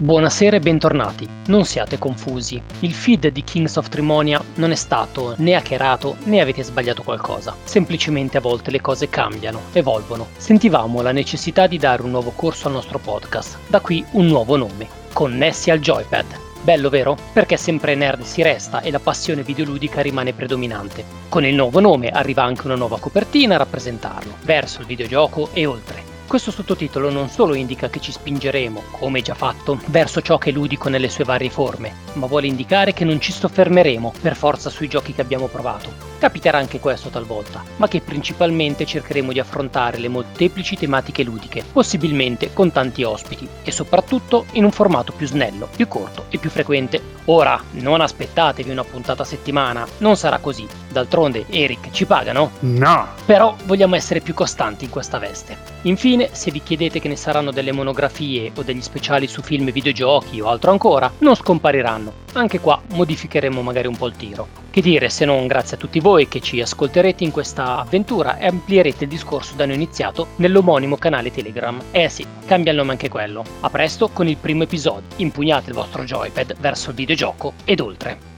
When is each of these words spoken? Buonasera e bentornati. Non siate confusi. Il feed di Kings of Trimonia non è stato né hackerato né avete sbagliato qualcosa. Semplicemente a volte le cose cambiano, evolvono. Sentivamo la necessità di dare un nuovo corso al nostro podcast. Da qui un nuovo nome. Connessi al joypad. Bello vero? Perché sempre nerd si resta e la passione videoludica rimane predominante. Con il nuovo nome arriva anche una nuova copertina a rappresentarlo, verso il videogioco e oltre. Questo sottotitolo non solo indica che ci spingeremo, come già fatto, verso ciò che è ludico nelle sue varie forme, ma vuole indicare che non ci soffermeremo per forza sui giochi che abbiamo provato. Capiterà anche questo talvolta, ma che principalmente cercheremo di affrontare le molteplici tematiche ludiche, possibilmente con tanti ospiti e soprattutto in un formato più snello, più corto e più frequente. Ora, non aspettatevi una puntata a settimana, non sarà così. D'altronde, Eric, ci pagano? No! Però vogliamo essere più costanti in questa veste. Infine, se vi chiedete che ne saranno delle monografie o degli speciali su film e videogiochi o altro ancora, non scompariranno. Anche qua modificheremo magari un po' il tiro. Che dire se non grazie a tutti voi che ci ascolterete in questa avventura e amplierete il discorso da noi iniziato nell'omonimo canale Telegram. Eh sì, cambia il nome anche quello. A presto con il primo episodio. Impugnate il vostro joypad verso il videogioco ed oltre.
Buonasera 0.00 0.54
e 0.54 0.60
bentornati. 0.60 1.28
Non 1.46 1.64
siate 1.64 1.98
confusi. 1.98 2.62
Il 2.82 2.92
feed 2.92 3.26
di 3.30 3.42
Kings 3.42 3.74
of 3.74 3.88
Trimonia 3.88 4.40
non 4.54 4.70
è 4.70 4.76
stato 4.76 5.34
né 5.38 5.56
hackerato 5.56 6.18
né 6.26 6.40
avete 6.40 6.62
sbagliato 6.62 7.02
qualcosa. 7.02 7.56
Semplicemente 7.64 8.36
a 8.36 8.40
volte 8.40 8.70
le 8.70 8.80
cose 8.80 9.08
cambiano, 9.08 9.60
evolvono. 9.72 10.28
Sentivamo 10.36 11.02
la 11.02 11.10
necessità 11.10 11.66
di 11.66 11.78
dare 11.78 12.02
un 12.02 12.10
nuovo 12.10 12.30
corso 12.30 12.68
al 12.68 12.74
nostro 12.74 13.00
podcast. 13.00 13.58
Da 13.66 13.80
qui 13.80 14.04
un 14.12 14.26
nuovo 14.26 14.56
nome. 14.56 14.86
Connessi 15.12 15.72
al 15.72 15.80
joypad. 15.80 16.26
Bello 16.62 16.90
vero? 16.90 17.16
Perché 17.32 17.56
sempre 17.56 17.96
nerd 17.96 18.22
si 18.22 18.40
resta 18.40 18.82
e 18.82 18.92
la 18.92 19.00
passione 19.00 19.42
videoludica 19.42 20.00
rimane 20.00 20.32
predominante. 20.32 21.02
Con 21.28 21.44
il 21.44 21.56
nuovo 21.56 21.80
nome 21.80 22.10
arriva 22.10 22.44
anche 22.44 22.66
una 22.66 22.76
nuova 22.76 23.00
copertina 23.00 23.56
a 23.56 23.58
rappresentarlo, 23.58 24.34
verso 24.42 24.80
il 24.80 24.86
videogioco 24.86 25.48
e 25.52 25.66
oltre. 25.66 26.07
Questo 26.28 26.50
sottotitolo 26.50 27.08
non 27.08 27.30
solo 27.30 27.54
indica 27.54 27.88
che 27.88 28.00
ci 28.00 28.12
spingeremo, 28.12 28.82
come 28.90 29.22
già 29.22 29.32
fatto, 29.32 29.80
verso 29.86 30.20
ciò 30.20 30.36
che 30.36 30.50
è 30.50 30.52
ludico 30.52 30.90
nelle 30.90 31.08
sue 31.08 31.24
varie 31.24 31.48
forme, 31.48 31.94
ma 32.12 32.26
vuole 32.26 32.46
indicare 32.46 32.92
che 32.92 33.06
non 33.06 33.18
ci 33.18 33.32
soffermeremo 33.32 34.12
per 34.20 34.36
forza 34.36 34.68
sui 34.68 34.88
giochi 34.88 35.14
che 35.14 35.22
abbiamo 35.22 35.46
provato. 35.46 36.07
Capiterà 36.18 36.58
anche 36.58 36.80
questo 36.80 37.10
talvolta, 37.10 37.62
ma 37.76 37.86
che 37.86 38.00
principalmente 38.00 38.84
cercheremo 38.84 39.32
di 39.32 39.38
affrontare 39.38 39.98
le 39.98 40.08
molteplici 40.08 40.76
tematiche 40.76 41.22
ludiche, 41.22 41.62
possibilmente 41.72 42.52
con 42.52 42.72
tanti 42.72 43.04
ospiti 43.04 43.46
e 43.62 43.70
soprattutto 43.70 44.46
in 44.52 44.64
un 44.64 44.72
formato 44.72 45.12
più 45.12 45.28
snello, 45.28 45.68
più 45.74 45.86
corto 45.86 46.24
e 46.28 46.38
più 46.38 46.50
frequente. 46.50 47.00
Ora, 47.26 47.62
non 47.72 48.00
aspettatevi 48.00 48.70
una 48.70 48.82
puntata 48.82 49.22
a 49.22 49.26
settimana, 49.26 49.86
non 49.98 50.16
sarà 50.16 50.38
così. 50.38 50.66
D'altronde, 50.90 51.44
Eric, 51.50 51.90
ci 51.92 52.04
pagano? 52.04 52.50
No! 52.60 53.06
Però 53.24 53.54
vogliamo 53.64 53.94
essere 53.94 54.20
più 54.20 54.34
costanti 54.34 54.84
in 54.84 54.90
questa 54.90 55.18
veste. 55.18 55.56
Infine, 55.82 56.30
se 56.32 56.50
vi 56.50 56.62
chiedete 56.62 56.98
che 56.98 57.08
ne 57.08 57.16
saranno 57.16 57.52
delle 57.52 57.70
monografie 57.70 58.50
o 58.56 58.62
degli 58.62 58.82
speciali 58.82 59.28
su 59.28 59.40
film 59.42 59.68
e 59.68 59.72
videogiochi 59.72 60.40
o 60.40 60.48
altro 60.48 60.72
ancora, 60.72 61.12
non 61.18 61.36
scompariranno. 61.36 62.12
Anche 62.32 62.58
qua 62.58 62.80
modificheremo 62.88 63.62
magari 63.62 63.86
un 63.86 63.96
po' 63.96 64.06
il 64.06 64.16
tiro. 64.16 64.57
Che 64.78 64.84
dire 64.84 65.08
se 65.08 65.24
non 65.24 65.48
grazie 65.48 65.74
a 65.74 65.80
tutti 65.80 65.98
voi 65.98 66.28
che 66.28 66.38
ci 66.38 66.60
ascolterete 66.60 67.24
in 67.24 67.32
questa 67.32 67.78
avventura 67.78 68.38
e 68.38 68.46
amplierete 68.46 69.02
il 69.02 69.10
discorso 69.10 69.56
da 69.56 69.66
noi 69.66 69.74
iniziato 69.74 70.28
nell'omonimo 70.36 70.96
canale 70.96 71.32
Telegram. 71.32 71.80
Eh 71.90 72.08
sì, 72.08 72.24
cambia 72.46 72.70
il 72.70 72.78
nome 72.78 72.92
anche 72.92 73.08
quello. 73.08 73.42
A 73.58 73.70
presto 73.70 74.06
con 74.06 74.28
il 74.28 74.36
primo 74.36 74.62
episodio. 74.62 75.08
Impugnate 75.16 75.70
il 75.70 75.74
vostro 75.74 76.04
joypad 76.04 76.54
verso 76.60 76.90
il 76.90 76.94
videogioco 76.94 77.54
ed 77.64 77.80
oltre. 77.80 78.37